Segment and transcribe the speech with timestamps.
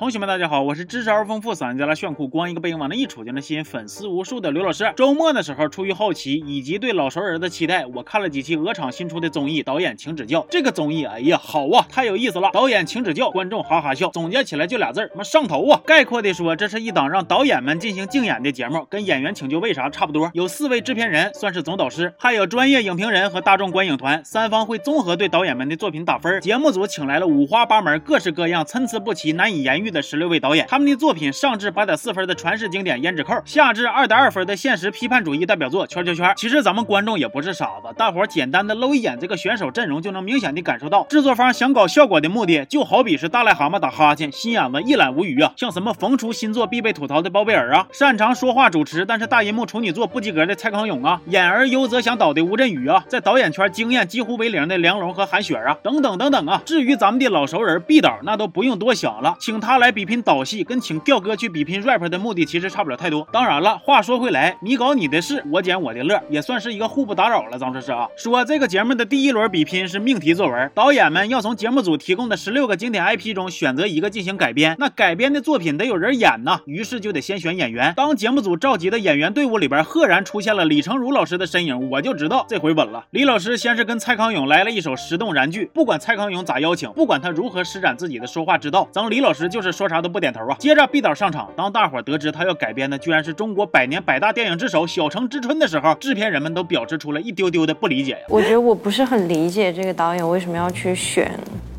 [0.00, 4.90] 同学们，大家好，我是知识而丰富、嗓音贼拉炫酷、光一个背影往那一杵就能吸引粉丝无数的刘老师。
[4.96, 10.40] 周末的时候，出于好奇以及对老熟人的期待，我看了几期鹅厂新出的综艺《导演请指教》。
[10.48, 12.48] 这个综艺，哎呀，好啊，太有意思了！
[12.50, 14.08] 导演请指教，观众哈哈笑。
[14.08, 15.82] 总结起来就俩字儿，妈上头啊！
[15.84, 20.30] 概括的说，这是一档让导演们进行竞演的节目，跟演员请就为啥差不多。
[20.32, 26.40] 有四位制片人，算是总导师，还有专业影评人和大众观影团，三方会综合对导演们的作品打分。
[26.40, 29.89] 节目组请来了五花八门、各式各样、参差不齐、难以言喻。
[29.90, 36.26] 的十六位导演，他们的作品上至八点四分的传世经典《胭脂扣》，下至二点二分的现实批判主义代表作《圈圈圈》。
[36.36, 45.52] 其实咱们观众也不是傻子，大伙简单的搂一眼这个选手阵容，就能明显的感受到制作方想搞效果的目的，就好比是大癞蛤蟆打哈欠，心眼子一览无余啊。
[45.56, 56.62] 像什么逢出新作必被吐槽的包贝尔啊，擅长说话主持但是大银幕处女座不及格的蔡康永啊，演而优则想导的吴镇宇啊，在导演圈经验几乎为零的梁龙和韩雪啊，等等等等啊。
[56.64, 60.62] 至于咱们的老熟人毕导，那都不用多想了，请他来比拼导戏。
[60.62, 63.26] 跟请调哥去比拼 rap 的目的其实差不了太多。
[63.32, 67.58] 当然了，话说回来，你搞你的事，我捡我的乐，也算是一个互不打扰了。
[67.58, 74.76] 咱说是啊，说这个节目的第一轮比拼是命题作文，导演们要从节目组提供的十六个经典 IP 中选择一个进行改编。
[74.78, 77.92] 那改编的作品得有人演呐，于是就得先选演员。
[77.96, 83.06] 当节目组召集的演员队伍里边赫然出现了李成儒老师的身影，我就知道这回稳了。
[83.10, 90.56] 李老师先是跟蔡康永来了一首石动燃剧，不管蔡康永咋邀请，不管他如何施展自己的说话之道，咱李老师就是说啥都不点头啊。
[90.58, 98.18] 接着毕导上场，当大伙得知他要改编的居然是中国百年百大电影之首《小城之春》的时候，制片人们都表示出了一丢丢的不理解呀。
[98.28, 101.32] 我觉得我不是很理解这个导演为什么要去选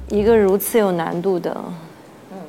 [0.10, 1.56] 一个如此有难度的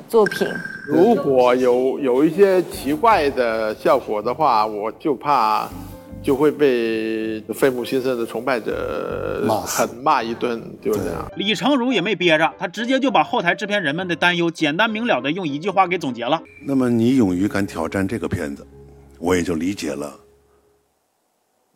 [0.07, 0.47] 作品。
[0.85, 5.69] 如果有有一些奇怪的效果的话，我就怕。
[6.23, 11.29] 就会被费穆先生的崇拜者狠骂一顿，就是这样。
[11.35, 16.41] 李成儒也没憋着，他直接就把后台制片人们的担忧简单明了的用一句话给总结了。
[16.61, 18.65] 那么你勇于敢挑战这个片子，
[19.19, 20.17] 我也就理解了。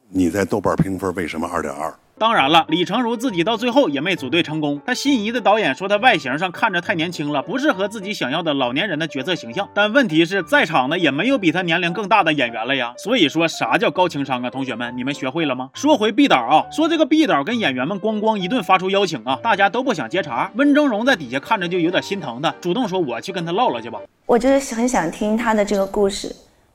[0.09, 1.93] 你在豆瓣评分为什么二点二？
[2.19, 4.81] 当然了，李成儒自己到最后也没组队成功。
[4.83, 9.69] 他心仪的导演说他外形上看着太年轻了，不适合自己想要的老年人的角色形象。
[9.71, 12.91] 但问题是在场的也没有比他年龄更大的演员了呀。
[12.97, 14.49] 所以说啥叫高情商啊？
[14.49, 15.69] 同学们，你们学会了吗？
[15.75, 20.51] 说回毕导啊，说这个毕导跟演员们咣咣一顿发出邀请啊，大家都不想接茬。
[20.55, 23.99] 温峥嵘在底下看着就有点心疼的，主动说我去跟他唠唠去吧。
[24.25, 26.29] 我就是很想听他的这个故事，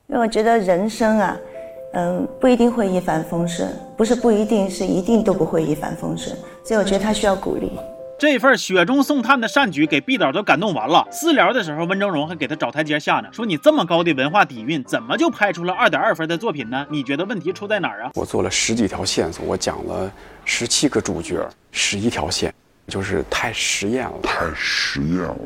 [0.07, 1.37] 因为我觉得人生啊。
[1.93, 7.71] 嗯，不一定会一帆风顺，不是不一定是一定都不会一帆风顺，所以我觉得他需要鼓励。
[8.19, 11.05] 这份雪中送炭的善举给毕导都感动完了。
[11.11, 16.85] 私聊的时候，温峥嵘还给他找台阶下呢，说你这么高的文化底蕴，怎么就拍出了二点二分的作品呢？
[16.89, 18.11] 你觉得问题出在哪儿啊？
[18.15, 20.11] 我做了十几条线索，我讲了
[20.45, 22.53] 十七个主角，十一条线，
[22.87, 25.37] 就是太实验了，太实验了。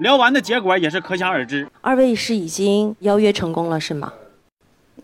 [0.00, 1.66] 聊完的结果也是可想而知。
[1.80, 4.12] 二位是已经邀约成功了是吗？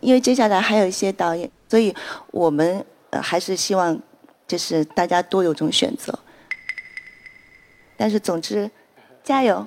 [0.01, 1.95] 因为接下来还有一些导演，所以
[2.31, 3.99] 我们呃还是希望，
[4.47, 6.17] 就是大家多有这种选择。
[7.97, 8.69] 但是总之，
[9.23, 9.65] 加油。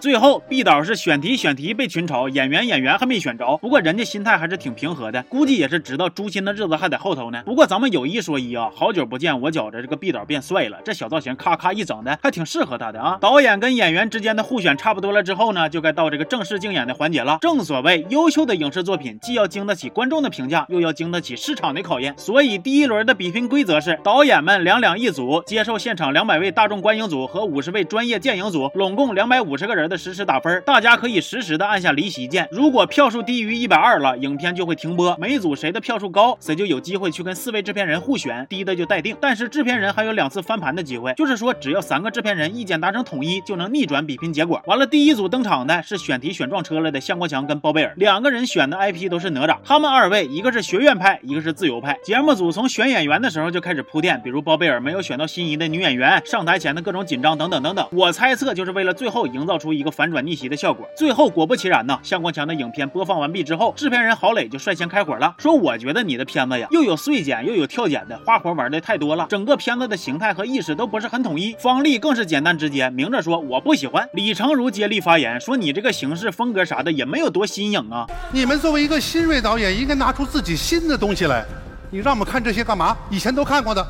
[0.00, 3.56] 最后，毕导是选题选题被群嘲，演员演员还没选着。
[3.58, 7.40] 不过人家心态还是挺平和的，估计也是知道诛心的日子还在后头呢。
[7.46, 13.16] 不过咱们有一说一啊，好久不见，我觉着这个毕导变帅了，这小造型咔咔一整的，还挺适合他的啊。
[13.20, 17.38] 导演跟演员之间的互选差不多了之后呢，就该到这个正式竞演的环节了。
[17.40, 22.12] 正所谓，优秀的影视作品既要经得起观众的评价，又要经得起市场的考验。
[22.18, 29.83] 所以第一轮的比拼规则是，导演们两两一组，接受现场两百位大众观影组和五十位专业电影组，拢共两百五十个人。
[29.88, 32.48] 的实时打分，大家可以实时的按下离席键。
[32.50, 35.16] 如果票数低于一百二了，影片就会停播。
[35.18, 39.16] 每组谁的票数高，谁就有机会去跟四位制片人互选，低的就待定。
[39.20, 44.62] 但是制片人还有两次翻盘的机会，就是说只要三个制片人意见达成统一，就能逆转比拼结果。
[44.66, 49.58] 完了，第一组登场的是选题选撞车了的向国强跟包贝尔，两个人选的 IP 都是哪吒。
[49.64, 51.98] 他们二位一个是学院派，一个是自由派。
[52.02, 57.86] 节目组从选演员的时候就开始铺垫，比如包贝尔没有选到心仪的女演员，上台前的各种紧张等等等等。
[57.92, 59.73] 我猜测就是为了最后营造出。
[59.74, 71.54] 一个反转逆袭的效果，最后果不其然呢，向光强的影片播放完毕之后，制片人郝磊就率先开火了，说我觉得你的片子呀，又有碎剪又有跳剪的，花活玩的太多了，整个片子的形态和意识都不是很统一。
[71.58, 74.08] 方丽更是简单直接，明着说我不喜欢。
[74.12, 81.44] 李成儒接力发言说，你这个形式风格啥的也没有多新颖啊，你们作为一个新锐导演，应该拿出自己新的东西来，
[81.90, 82.96] 你让我们看这些干嘛？
[83.10, 83.86] 以前都看过的。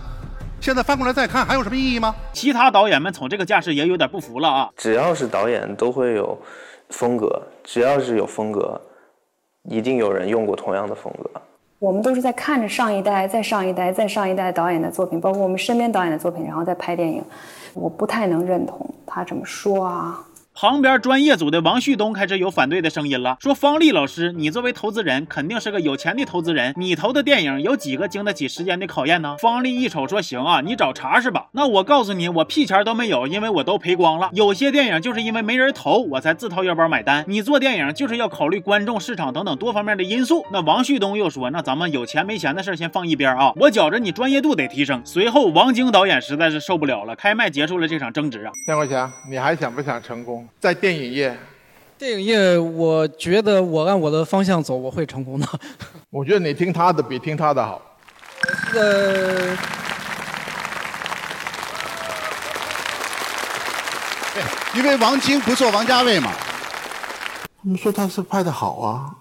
[0.64, 2.16] 现在翻过来再看，还有什么意义吗？
[2.32, 4.70] 其他导演们从这个架势也有点不服了啊！
[4.78, 6.38] 只要是导演都会有
[6.88, 8.81] 风格，只要是有风格，
[9.64, 11.31] 一定有人用过同样的风格。
[11.81, 17.22] 我们都是在看着上一代、再上一代、再上一代导演的作品，包括我们身边导演的作品，然后再拍电影。
[17.75, 20.19] 我不太能认同他这么说啊。
[20.56, 29.37] 旁边专业组的王旭东开始有反对的声音了，说方丽老师，你作为投资人，肯定是个有钱的投资人，你投的电影有几个经得起时间的考验呢？
[29.41, 31.49] 方丽一瞅说，行啊，你找茬是吧？
[31.53, 34.31] 那我告诉你，我屁钱都没有，因为我都赔光了。
[34.33, 37.25] 有些电影就是因为没人投，我才自掏腰包买单。
[37.27, 40.47] 你做电影就是要考虑观众、市场等等多方面的因素。
[40.53, 45.03] 那王旭东又说，那咱们有钱没钱的事先放一边啊，我觉着你专业度得提升。
[45.05, 48.53] 随后，王晶导演实在是受不了了，开麦结束了这场争执啊。
[48.65, 51.37] 向国强，你还想不想成功在电影业？
[51.96, 55.46] 电影业，我觉得我按我的方向走，我会成功的。
[56.11, 57.81] 我觉得你听他的比听他的好。
[58.75, 59.56] 呃，
[64.75, 66.32] 因为王晶不做王家卫嘛。
[67.62, 69.14] 他们说他是拍的好啊，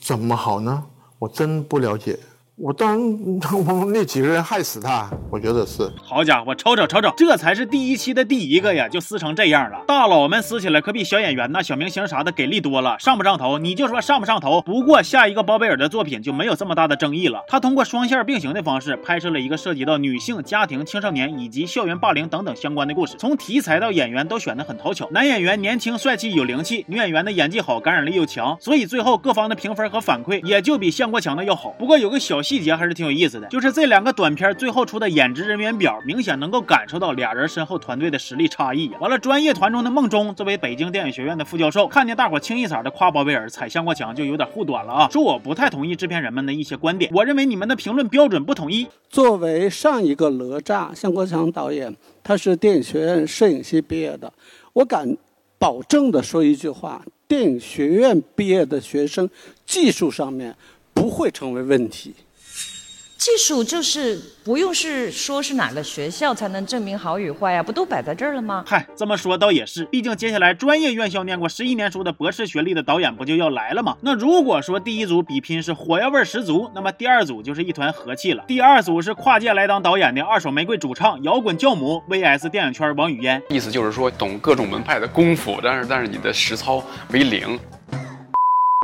[0.00, 0.84] 怎么好呢？
[1.18, 2.18] 我真不了解。
[2.56, 5.90] 我当然， 我那几个人害死他，我觉得是。
[6.02, 9.82] 好家伙，瞅瞅瞅瞅，这才是第一期的第一个呀，就撕成这样了。
[9.86, 13.58] 大佬们撕起来可比小演员呐、小明星啥的给力多了，上不上头？
[13.58, 14.60] 你就说上不上头？
[14.62, 17.44] 不过下一个包贝尔的作品就没有这么大的争议了。
[17.46, 25.08] 他通过双线并行的方式拍摄了一个涉及到女性、家庭、青少年以及校园霸凌等等相关的故事，从题材到演员都选得很讨巧。
[25.12, 31.70] 男演员年轻帅气有灵气，女演员的演技好，感染力又强，所以最后各方的评分和反馈也就比向国强的要好。
[31.78, 38.90] 不过有个小细节还是挺有意思的，就是这两个短片最后出的演演职人员表，明显能够感受到俩人身后团队的实力差异。
[38.98, 48.88] 完了，专业团中的孟中作为北京电影学院的副教授，看见大伙清一色的夸包贝尔、踩向国强，就有点护短了啊，说我不太同意制片人们的一些观点，我认为你们的评论标准不统一。
[49.10, 54.32] 作为上一个哪吒，向国强导演，他是电影学院摄影系毕业的，
[54.72, 55.18] 我敢
[55.58, 59.28] 保证的说一句话：电影学院毕业的学生，
[59.66, 60.56] 技术上面
[60.94, 62.14] 不会成为问题。
[63.20, 68.64] 技术就是不用是说是哪个学校才能证明好与坏呀，不都摆在这儿了吗？
[68.66, 73.94] 嗨，这么说倒也是，毕竟接下来专业院校念过十一年书的博士学历的导演不就要来了吗？
[74.00, 78.42] 那如果说第一组比拼是火药味十足，那么第二组就是一团和气了。
[78.48, 87.60] 第二组是跨界来当导演的二手玫瑰主唱摇滚教母 VS 电影圈王语嫣，意思就是说懂各种门派的功夫，但是但是你的实操为零。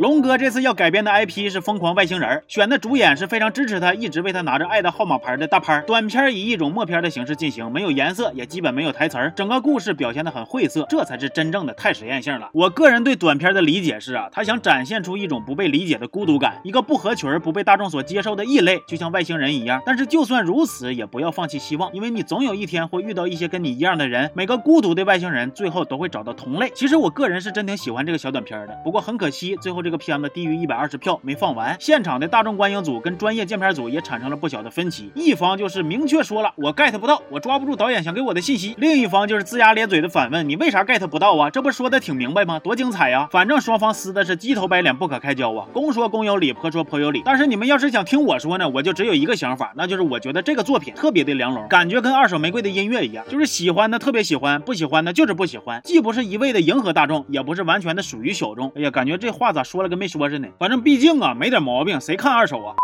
[0.02, 5.82] 龙哥这次要改编的 IP 是《疯狂外星人》，选的主演是非常支持他，一直为他拿着爱的号码牌的大潘。
[5.86, 12.50] 短片以一种默片的形式进行，没有颜色，也基本没有台词儿，整个故事表现的很晦涩，这才是真正的太实验性了。
[12.52, 19.80] 我个人对短片的理解是啊，他想展现出一种不被理解的孤独感，一个不合群、不被大众所接受的异类，就像外星人一样。
[19.86, 24.30] 但是就算如此，也不要放弃希望，因为你总有一天会遇到一些跟你一样的人。
[24.34, 26.70] 每个孤独的外星人最后都会找到同类。
[26.74, 31.76] 其实我个人是真挺喜欢这个小短片的，不过很可惜，最后这个片子低于一百二十票没放完。
[31.78, 41.50] 现场的大众观影组跟专业鉴片组也产生了不小的分歧，一方就是明确说了我 get 不到，我抓不住导演想给我的信息；另一方就是龇牙咧嘴的反问你为啥 get 不到啊？
[41.50, 42.58] 这不说的挺明白吗？
[42.58, 43.28] 多精彩呀！
[43.30, 47.22] 反正双方撕的是鸡头白脸不可开交啊，公说公有理，婆说婆有理。
[47.24, 58.72] 但是你们要是想听我说呢，我就只有一个想法，那就是我觉得这个作品特别的凉笼，感觉跟二手玫瑰的音乐一样，就是喜欢的特别喜欢，不喜欢的就是不喜欢，既不是一味的迎合大众，也不是完全的属于小众。
[58.74, 60.48] 哎呀，感觉这话咋说说了跟没说似的。
[60.58, 62.74] 反正毕竟啊，没点毛病，谁看二手啊？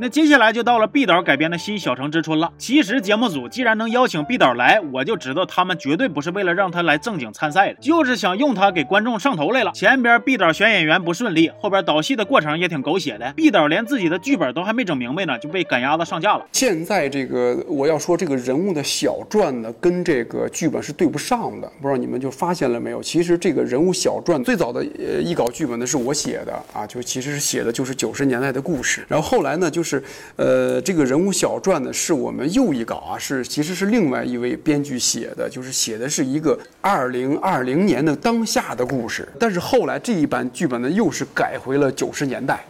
[0.00, 2.52] 那接下来就到了毕导改编的新《小城之春》了。
[2.56, 9.72] 其实节目组既然能邀请毕导来，我就知道他们绝对不是为了让他来正经参赛的，就是想用他给观众上头来了。
[9.74, 13.32] 前边毕导选演员不顺利，后边导戏的过程也挺狗血的。
[13.32, 16.46] 毕导连自己的剧本都还没整明白呢，就被赶鸭子上架了。
[16.52, 23.02] 现在这个我要说这个人物的小传呢，跟这个剧本是对不上的，不知道你们就发现了没有？
[23.02, 29.87] 其实这个人物小传最早的呃一稿剧本呢是我写的啊，就其实是写的就是九十年代的故事，然后后来呢就是。
[29.88, 30.02] 是，
[30.36, 42.62] 呃，这个人物小传呢，是我们又一稿啊，是其实是另外一位编剧写的，就是写的是一个二零二零年的当下的故事，但是后来这一版剧本呢，又是改回了九十年代。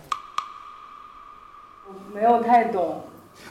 [2.15, 3.03] 没有太懂。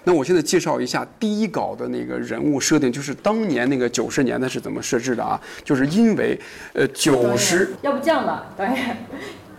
[0.03, 5.39] 那我现在介绍一下第一稿的那个人物设定，就是当年那个九十年代是怎么设置的啊？
[5.63, 6.39] 就是因为，
[6.73, 8.97] 呃，九十，要不这样吧，导演。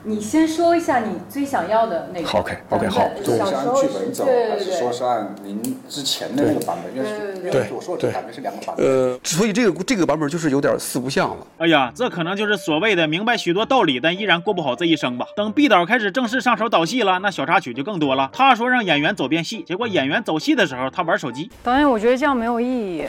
[0.05, 2.28] 你先说一下你最想要的那个。
[2.38, 3.09] OK OK 好。
[3.25, 6.95] 对，是按剧本走，还是说是按您之前的那个版本？
[6.97, 8.87] 因为对我说的版本是两个版本。
[8.87, 11.47] 呃，所以这个这个版本就是有点四不像了。
[11.59, 15.26] 哎呀，这可能就是所谓的明白许多道理，但依然过不好这一生吧。
[15.37, 18.31] 等毕导开始正式上手导戏了，那小插曲就更多了。
[18.33, 21.50] 他说让演员走遍戏，结果演员走戏的时候他玩手机。
[21.62, 23.05] 导演，我觉得这样没有意义。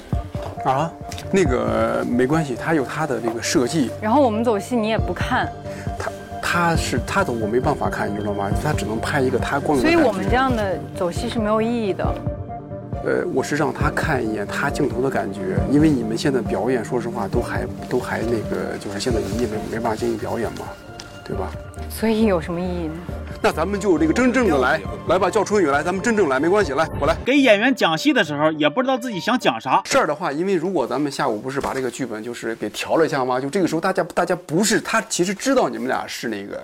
[0.66, 0.92] 啊？
[1.32, 3.92] 那个没关系，他有他的这个设计。
[4.02, 5.48] 然后我们走戏你也不看。
[5.98, 6.10] 他。
[6.52, 8.50] 他是他的，我没办法看，你知道吗？
[8.64, 9.78] 他只能拍一个他光。
[9.78, 12.04] 所以我们这样的走戏是没有意义的。
[13.06, 20.66] 呃，我是让他看一眼他镜头的感觉，因为你们现在表演，说实话都还都还那个，就是现在你也没没办法进行表演嘛，
[21.24, 21.52] 对吧？
[21.88, 22.94] 所以有什么意义呢？
[23.42, 27.16] 那咱们就这个真正的来来吧，叫春雨来，咱们真正来，没关系，来我来。
[27.26, 33.40] 给演员讲戏的时候，也不知道自己想讲啥事儿的话，因为如果咱们下午不是把这个剧本就是给调了一下吗？
[33.40, 36.62] 就这个时候大家大家不是他其实知道你们俩是那个，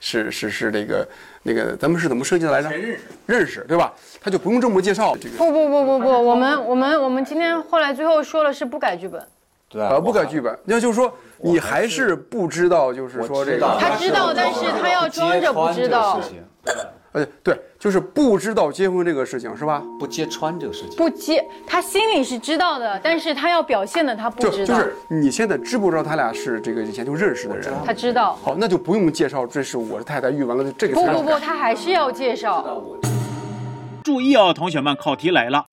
[0.00, 1.08] 是是是那个
[1.44, 2.68] 那个咱们是怎么设计的来着？
[2.68, 3.90] 认识认识对吧？
[4.20, 5.38] 他就不用这么介绍这个。
[5.38, 9.26] 不不不不不，我们我们我们今天后来最后说了是不改剧本。
[9.72, 11.12] 对啊，不改剧本，那就是说。
[11.44, 16.20] 你还是不知道，就是说这个，他知道，但是他要装着不知道。
[17.10, 19.82] 呃，对，就是不知道结婚这个事情是吧？
[19.98, 20.96] 不揭穿这个事情。
[20.96, 24.72] 不揭，他心里是知道的，但是他要表现的他不知道。
[24.72, 27.74] 就是你现在知不知道他俩是这个以前就认识的人？
[27.84, 28.38] 他知道。
[28.40, 30.72] 好，那就不用介绍，这是我的太太玉文了。
[30.78, 32.80] 这个不不不，他还是要介绍。
[34.04, 35.64] 注意哦，同学们，考题来了。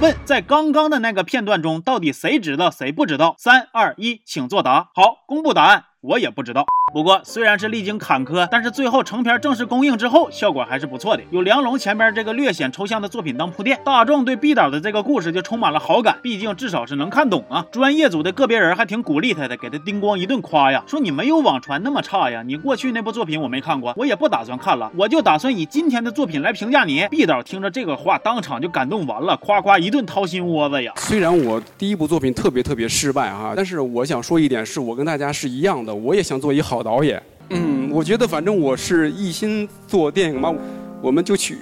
[0.00, 3.34] 问，在刚刚的那个片段中，到底谁知道，谁不知道？
[3.36, 4.88] 三二一，请作答。
[4.94, 6.64] 好，公布答案，我也不知道。
[6.92, 11.22] 不过，虽然是历经坎坷，但是最后成片正式公映之后，效果还是不错的。
[11.30, 16.18] 有梁龙前边这个略显抽象的作品当铺垫，大众对毕导的这个故事就充满了好感。
[16.22, 17.64] 毕竟至少是能看懂啊。
[17.70, 22.42] 专业组的个别人还挺鼓励他的，给他叮咣一顿夸呀，说你没有网传那么差呀。
[22.44, 27.06] 你过去那部作品我没看过，我也不打算看了，我就打算以今天的作品来评价你。
[27.08, 30.92] 毕导听着这个话，当场就感动完了，夸夸一顿掏心窝子呀。
[30.96, 37.22] 虽然我第一部作品特别特别失败哈，但是我想说一点，是我跟大家是一样的，我也想做一好导演。
[37.50, 40.54] 嗯，我觉得反正我是一心做电影嘛，
[41.02, 41.58] 我们就去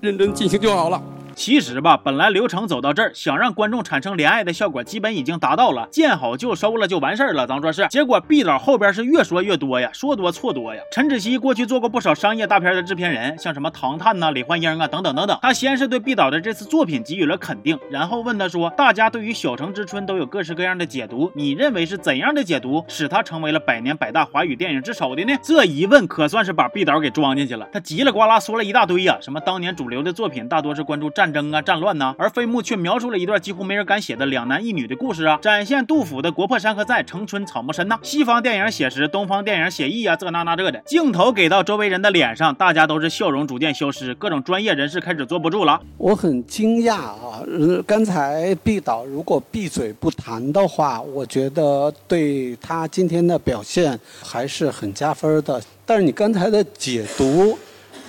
[0.00, 1.02] 认真进行就好了。
[1.34, 7.46] 其实吧，本来流程走到这儿，想让观众产生怜爱的效果，基本已经达到了，见好就收了，就完事儿了。
[7.46, 10.80] 咱说是，结果毕导后边是越说越多呀，说多错多呀。
[10.92, 15.38] 陈芷希过去做过不少商业大片的制片人，像什么《唐探》呐、《李焕英》啊等等等等。
[15.42, 32.12] 他先是对毕导的这次作品给予了肯定，然后问他说：“大家对于《小城之春》都有各式各样的解读，你认为是怎样的解读使他成为了百年百大华语电影之首的呢？”这一问可算是把毕导给装进去了，他叽里呱啦说了一大堆呀，什么当年主流的作品大多是关注战战争啊、战乱呐。
[32.18, 37.96] 而飞木却描述了一段几乎没人敢写的两男一女的故事啊，展现杜甫的“国破山河在，城春草木深”呐。
[38.02, 40.82] 西方电影写实，东方电影写意啊，这那那这的。
[40.84, 45.80] 镜头给到周围人的脸上，大家都是笑容逐渐消失，各种专业人士开始坐不住了。
[45.96, 47.40] 我很惊讶啊，
[47.86, 55.62] 刚才毕导如果闭嘴不谈的话，我觉得对他今天的表现还是很加分的。
[55.86, 57.56] 但是你刚才的解读。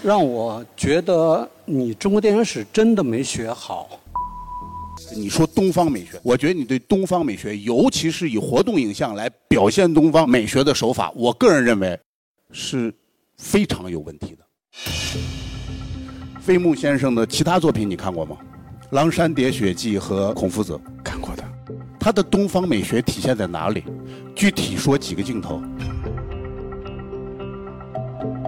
[0.03, 3.99] 让我觉得你中国电影史真的没学好。
[5.15, 11.97] 你说东方美学，我觉得你对东方美学，尤其是以活动影像来表现东方美学的手法，我个人认为
[12.51, 12.93] 是
[13.37, 14.43] 非常有问题的。
[16.41, 18.37] 飞木先生的其他作品你看过吗？
[18.95, 21.43] 《狼山喋血记》和《孔夫子》看过的。
[21.99, 23.83] 他的东方美学体现在哪里？
[24.35, 25.61] 具体说几个镜头？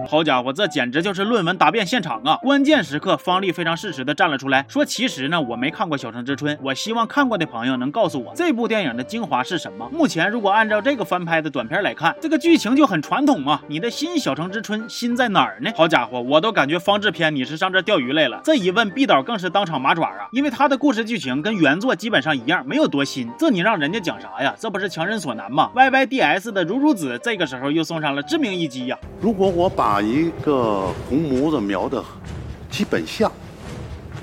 [0.06, 2.36] 好家伙，这简直就是论文答辩现场啊！
[2.42, 9.88] 关键时刻，方丽非常适时的站了出来，说：“其实呢，我没看过《小城之春》，我希望看过的朋友能告诉我这部电影的精华是什么。
[9.92, 13.60] 目前，如果按照这个翻拍的短片来看，这个剧情就很传统嘛。
[13.66, 15.70] 你的新《小城之春》新在哪儿呢？
[15.76, 18.40] 好家伙，我都感觉方制片你是上这钓鱼来了。
[18.44, 23.28] 这一问，毕导更是当场麻爪啊，因为他的故事剧情跟原作基本上一样，没有多新。
[23.38, 24.54] 这你让人家讲啥呀？
[24.58, 28.98] 这不是强人所难吗？Y Y D S 的如如子这个时候又送上了致命一击呀！
[29.20, 32.04] 如果我把把一个红模子描的
[32.70, 33.32] 基本像，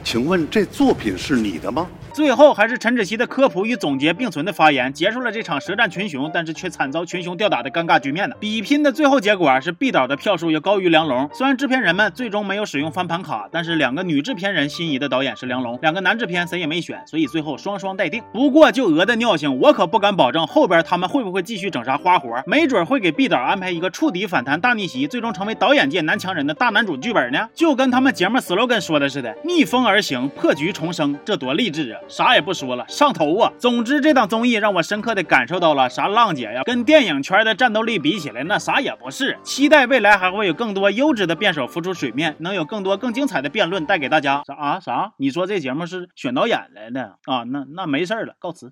[0.04, 1.88] 请问这作品是你的吗？
[2.14, 8.36] 最后还是陈芷希的科普与总结并存的发言，结束了这场舌战群雄，但是却惨遭群雄吊打的尴尬局面呢。
[8.40, 18.22] 比拼的最后结果是毕导的票数要高于梁龙，虽然制片人们最终没有使用翻盘卡，但是两个女制片人心仪的导演是梁龙，两个男制片谁也没选，所以最后双双待定。
[18.32, 27.50] 不过就鹅的尿性，我可不敢保证后边他们会不会继续整啥花活，没准会给毕导安排一个触底反弹大逆袭，最终成为导演界男强人的大男主剧本呢？
[27.56, 32.00] 就跟他们节目 slogan 说的似的，逆风而行，破局重生，这多励志啊！
[32.08, 33.52] 啥也不说了，上头啊！
[33.58, 39.38] 总之，这档综艺让我深刻的感受到了啥浪姐呀，跟电影圈的战斗力比起来，那啥也不是。
[39.44, 44.44] 期待未来还会有更多优质的辩手浮出水面，能有更多更精彩的辩论带给大家。
[44.46, 45.12] 啥啊啥？
[45.18, 47.44] 你说这节目是选导演来的啊？
[47.44, 48.72] 那那没事了，告辞。